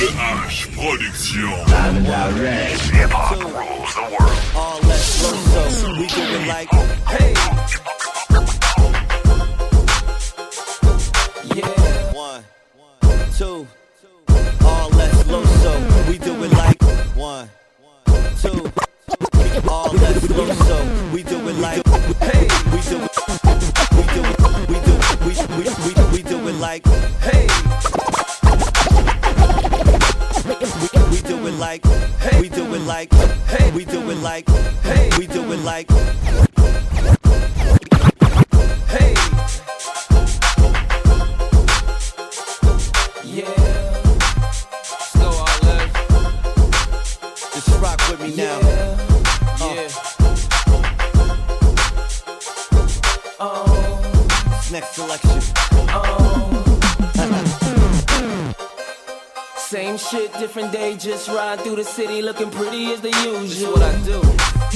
[0.00, 1.40] H Production.
[2.94, 4.38] Hip hop rules the world.
[4.54, 6.70] All less low, so we do it like,
[7.08, 7.34] hey.
[11.56, 12.12] Yeah.
[12.14, 12.44] One,
[13.36, 13.66] two.
[14.64, 15.72] All less low, so
[16.08, 16.80] we do it like
[17.16, 17.48] one,
[18.40, 18.70] two.
[19.68, 21.84] All less low, so we do it like,
[22.18, 22.67] hey.
[32.88, 33.70] Like, hey.
[33.72, 34.48] We do it like,
[34.82, 35.10] hey.
[35.18, 35.90] We do it like,
[38.88, 39.14] hey.
[43.22, 43.44] Yeah.
[45.12, 45.94] Slow all left.
[47.54, 48.58] Just rock with me now.
[49.60, 49.88] Yeah.
[53.38, 54.00] Uh.
[54.48, 55.57] This next selection.
[59.98, 63.72] Shit, different day, just ride through the city looking pretty as the usual.
[63.72, 64.20] what I do.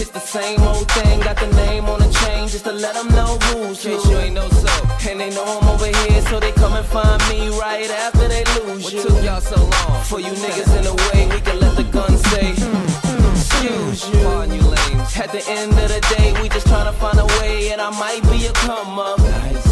[0.01, 3.09] It's the same old thing, got the name on the chain just to let them
[3.09, 3.91] know who's who.
[3.91, 4.73] you ain't know so.
[5.09, 8.45] And they know I'm over here, so they come and find me right after they
[8.57, 9.03] lose what you.
[9.03, 10.05] took y'all so long?
[10.05, 14.09] For you niggas in the way, we can let the gun say, hmm, hmm, excuse
[14.09, 14.25] you.
[14.25, 14.73] Pardon you.
[15.23, 18.23] At the end of the day, we just tryna find a way, and I might
[18.31, 19.19] be a come up.
[19.19, 19.72] Nice.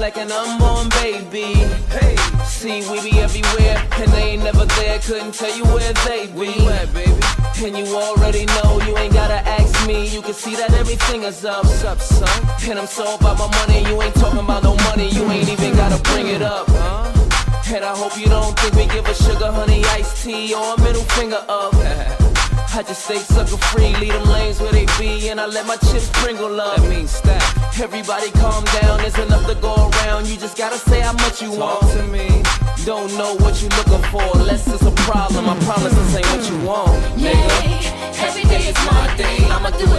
[0.00, 1.52] like an unborn baby.
[1.92, 2.16] Hey,
[2.46, 4.98] see, we be everywhere, and they ain't never there.
[5.00, 6.32] Couldn't tell you where they be.
[6.32, 7.12] Where you at, baby?
[7.62, 10.08] And you already know, you ain't gotta ask me.
[10.08, 11.64] You can see that everything is up.
[11.64, 12.28] What's up, son?
[12.70, 15.10] And I'm so about my money, you ain't talking about no money.
[15.10, 17.74] You ain't even gotta bring it up, huh?
[17.74, 20.80] And I hope you don't think we give a sugar honey iced tea or a
[20.80, 21.74] middle finger up.
[22.72, 25.76] I just stay sucker free, leave them lanes where they be, and I let my
[25.76, 26.76] chips sprinkle up.
[26.76, 27.42] That means stack.
[27.80, 30.28] Everybody calm down, there's enough to go around.
[30.28, 32.28] You just gotta say how much you Talk want to me.
[32.84, 35.48] Don't know what you're looking for, unless it's a problem.
[35.48, 37.34] I promise this ain't what you want, nigga.
[37.82, 39.38] Yeah, every day is my day.
[39.50, 39.89] I'ma do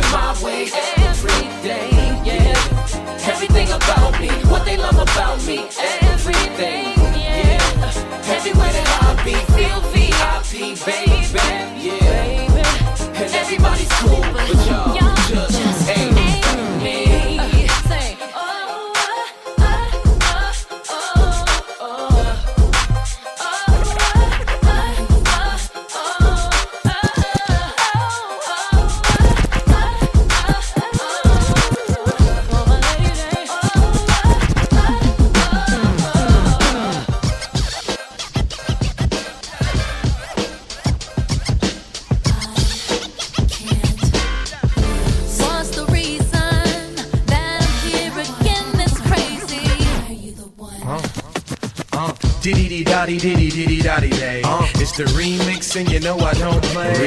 [55.76, 56.92] and you know I don't play.
[56.92, 57.06] Are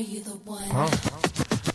[0.00, 0.62] you the one?
[0.70, 0.88] Uh-huh.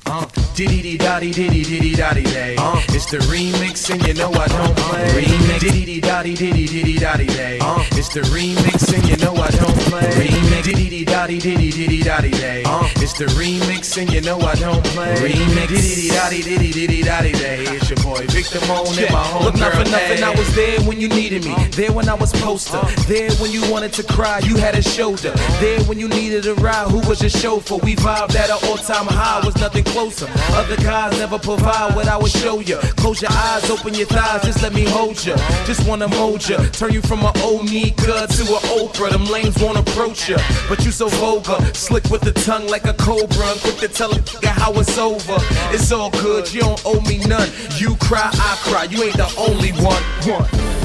[0.07, 0.40] Uh-huh.
[0.53, 2.55] Diddy diddy dotty diddy diddy dotty day.
[2.57, 2.79] Uh.
[2.89, 5.23] It's the remix and you know I don't play.
[5.23, 5.59] Remix.
[5.59, 7.59] Diddy dotty diddy diddy dotty day.
[7.59, 7.83] Uh.
[7.93, 10.11] It's the remix and you know I don't play.
[10.11, 10.63] Remix.
[10.63, 12.63] Diddy dotty diddy diddy dotty day.
[12.65, 12.87] Uh.
[12.97, 15.15] It's the remix and you know I don't play.
[15.15, 15.67] Remix.
[15.69, 17.63] Diddy dotty diddy diddy dotty day.
[17.63, 20.23] It's your boy Victor Moan and my home Look, not for nothing.
[20.23, 21.55] I was there when you needed me.
[21.71, 22.81] There when I was poster.
[23.07, 25.31] There when you wanted to cry, you had a shoulder.
[25.59, 27.77] There when you needed a ride, who was your chauffeur?
[27.77, 30.27] We vibed at an all-time high, was nothing closer.
[30.53, 32.77] Other guys never provide what I would show you.
[32.97, 35.35] Close your eyes, open your thighs, just let me hold you.
[35.65, 39.11] Just wanna mold you, turn you from an old Nika to an Oprah.
[39.11, 42.93] Them lanes won't approach you, but you so vulgar, slick with the tongue like a
[42.93, 43.45] cobra.
[43.45, 45.37] I'm quick to tell a nigga how it's over.
[45.71, 47.49] It's all good, you don't owe me none.
[47.77, 48.83] You cry, I cry.
[48.85, 50.03] You ain't the only one.
[50.27, 50.80] One.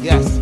[0.00, 0.37] Yes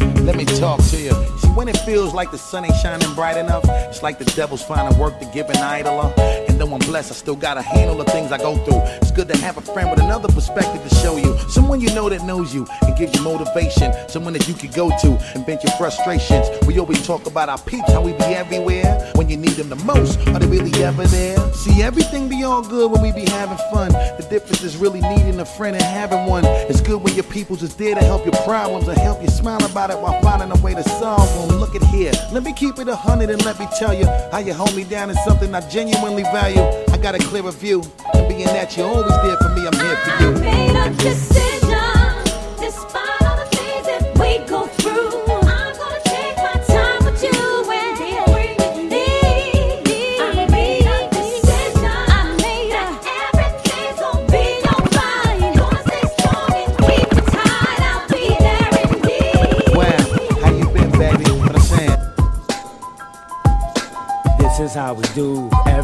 [1.87, 3.63] feels like the sun ain't shining bright enough.
[3.69, 6.13] It's like the devil's finding work to give an idler.
[6.49, 8.81] And though I'm blessed, I still gotta handle the things I go through.
[9.01, 11.39] It's good to have a friend with another perspective to show you.
[11.49, 13.95] Someone you know that knows you and gives you motivation.
[14.09, 16.49] Someone that you could go to and vent your frustrations.
[16.67, 19.13] We always talk about our peeps, how we be everywhere.
[19.15, 21.39] When you need them the most, are they really ever there?
[21.53, 23.93] See, everything be all good when we be having fun.
[23.93, 26.45] The difference is really needing a friend and having one.
[26.45, 29.65] It's good when your peoples is there to help your problems and help you smile
[29.65, 31.59] about it while finding a way to solve them.
[31.59, 34.39] Look at here, let me keep it a hundred and let me tell you how
[34.39, 36.63] you hold me down is something I genuinely value.
[36.93, 37.83] I got a clearer view,
[38.15, 40.33] and being that you're always there for me, I'm here for you.
[40.41, 41.56] Made a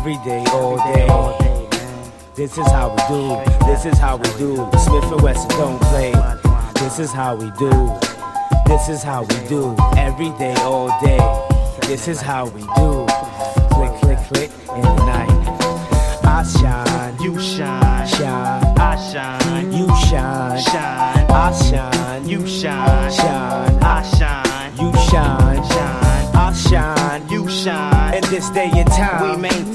[0.02, 1.68] every day, all day.
[2.34, 3.66] This is how we do.
[3.66, 4.56] This is how we do.
[4.76, 6.12] Smith and Wesson don't play.
[6.74, 7.70] This is how we do.
[8.66, 11.20] This is how we do every day, all day.
[11.82, 13.06] This is how we do.
[13.70, 15.30] Click, click, click in the night.
[16.24, 18.64] I shine, you shine, shine.
[18.78, 21.30] I shine, you shine, shine.
[21.30, 23.78] I shine, you shine, shine.
[23.80, 26.02] I shine, you shine, shine.
[26.34, 28.14] I shine, you shine.
[28.14, 29.71] In this day and time, we maintain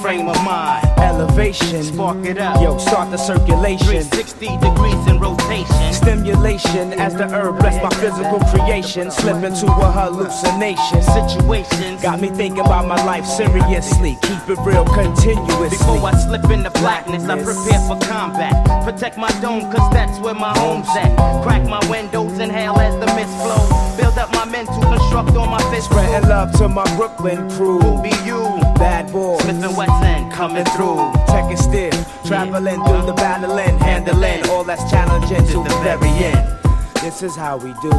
[0.00, 0.86] frame of mind.
[0.98, 2.60] Elevation, spark it up.
[2.60, 3.86] Yo, start the circulation.
[3.86, 5.92] 360 degrees in rotation.
[5.92, 9.10] Stimulation as the herb bless my physical creation.
[9.10, 11.02] Slip into a hallucination.
[11.02, 14.16] Situations got me thinking about my life seriously.
[14.22, 15.68] Keep it real continuously.
[15.70, 18.54] Before I slip into blackness, I prepare for combat.
[18.84, 21.14] Protect my dome, cause that's where my home's at.
[21.42, 23.96] Crack my windows, inhale as the mist flows.
[23.96, 25.86] Build up my mental, construct on my fist.
[25.86, 27.78] Spreading love to my Brooklyn crew.
[27.78, 28.69] Who be you?
[28.80, 29.36] Bad boy.
[29.40, 31.12] Smith and Wesson coming through.
[31.28, 31.92] Checking still,
[32.24, 36.58] traveling through the battling, handling all that's challenging to the very end.
[37.02, 37.92] This is how we do.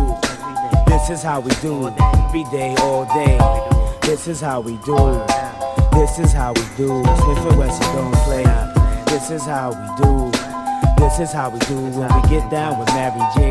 [0.87, 1.87] This is how we do.
[1.87, 3.37] Every day, all day.
[4.01, 4.97] This is how we do.
[5.93, 7.03] This is how we do.
[7.03, 8.43] Smith and Wesson don't play.
[9.05, 10.31] This is how we do.
[10.97, 13.49] This is how we do when we get down with Mary J.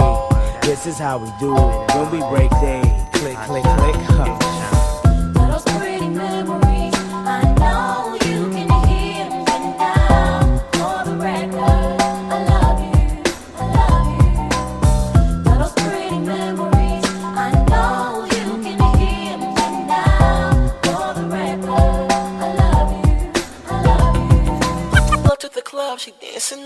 [0.63, 2.83] This is how we do it when we break day.
[3.13, 3.95] Click, click, click.
[4.19, 4.50] Huh.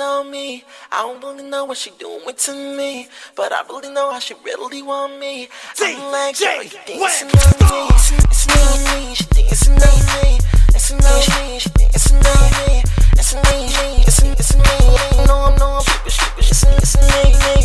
[0.05, 0.63] On me.
[0.93, 4.35] I don't really know what she doing to me, but I really know how she
[4.45, 5.49] really want me.
[5.81, 10.39] I'm like, girl, you dancing on me, dancing on me, she dancing on me,
[10.71, 12.83] dancing on me, she dancing on me,
[13.15, 15.27] dancing on me, dancing, dancing on me.
[15.27, 17.57] No, I'm no, I'm super, super, dancing, dancing on me.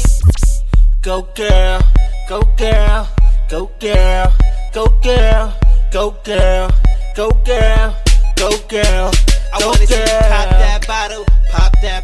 [1.02, 1.82] Go girl,
[2.28, 3.08] go girl,
[3.50, 4.34] go girl,
[4.74, 5.54] go girl,
[5.92, 6.72] go girl,
[7.16, 7.96] go girl,
[8.36, 9.12] go girl.
[9.52, 11.26] I wanna see you pop that bottle,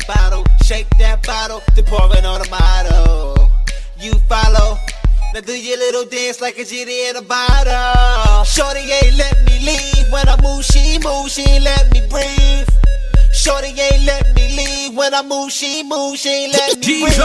[0.08, 3.50] that bottle, shake that bottle, then pour it on the model.
[4.00, 4.78] You follow,
[5.34, 8.44] now do your little dance like a genie in a bottle.
[8.44, 12.68] Shorty ain't let me leave when I move, she move, she ain't let me breathe.
[13.34, 17.16] Shorty ain't let me leave when I move, she move, she ain't let me breathe.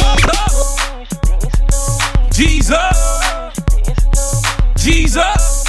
[2.33, 3.51] Jesus.
[4.77, 5.65] Jesus.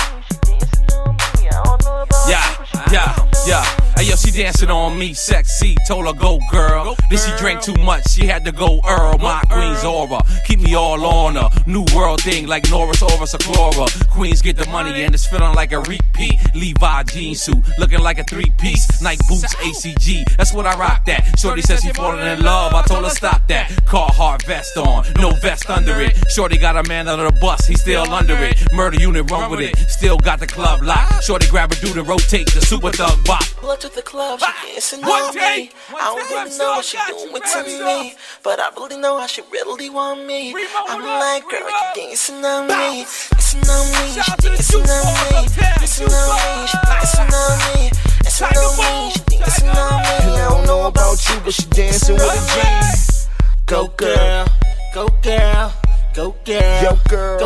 [2.28, 3.16] Yeah, yeah,
[3.46, 3.81] yeah.
[4.02, 5.76] Hey yo, she dancing on me, sexy.
[5.88, 6.96] Told her go girl.
[7.12, 9.20] Then she drank too much, she had to go Earl.
[9.20, 11.48] My queen's aura, keep me all on her.
[11.68, 14.10] New world thing like Norris Oris or Chlora.
[14.10, 16.40] Queens get the money and it's feeling like a repeat.
[16.56, 19.04] Levi jean suit, looking like a three piece.
[19.04, 20.36] Nike boots, ACG.
[20.36, 21.38] That's what I rock that.
[21.38, 22.74] Shorty says she falling in love.
[22.74, 23.70] I told her stop that.
[23.86, 26.18] Carhartt vest on, no vest under it.
[26.32, 28.58] Shorty got a man under the bus, he still under it.
[28.74, 31.24] Murder unit run with it, still got the club locked.
[31.24, 33.44] Shorty grab a dude and rotate the super thug bop.
[33.92, 35.72] Pull up to the club, she dancing One on day, me.
[36.00, 39.42] I don't really know what she doing to me, but I really know how she
[39.52, 40.54] really want me.
[40.88, 46.08] I'm like, girl, you dancing on me, dancing on me, she dancing on me, dancing
[46.08, 47.92] on me, she dancing on me,
[48.24, 50.16] dancing on me, she dancing on me.
[50.22, 53.28] And I don't know about you, but she dancing with a G.
[53.66, 54.48] Go girl,
[54.94, 55.74] go girl,
[56.14, 57.40] go girl, Yo, girl.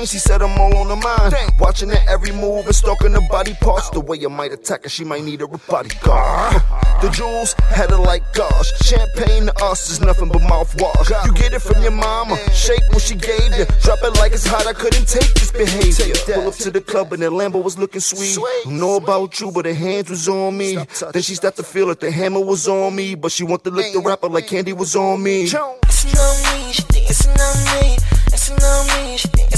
[0.00, 1.34] Brains she said I'm all on her mind.
[1.58, 3.90] Watching her every move and stalking her body parts.
[3.90, 6.62] The way I might attack her, she might need a bodyguard.
[7.02, 8.70] The jewels had her like gosh.
[8.82, 11.26] Champagne to us is nothing but mouthwash.
[11.26, 12.36] You get it from your mama.
[12.52, 13.64] Shake what she gave you.
[13.82, 14.66] Drop it like it's hot.
[14.66, 16.14] I couldn't take this behavior.
[16.34, 18.36] Pull up to the club and the Lambo was looking sweet.
[18.64, 20.76] Don't know about you, but her hands was on me.
[21.12, 23.70] Then she started to feel like the hammer was on me, but she want to
[23.70, 25.48] lick the rapper like candy was on me.
[25.48, 27.96] Dancing on me, she dancing on me.
[28.28, 29.49] Dancing on me, she dancing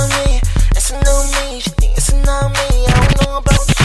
[0.00, 0.40] on me.
[0.76, 1.60] It's on me.
[1.96, 2.86] it's a it's me.
[2.86, 3.79] I don't know about.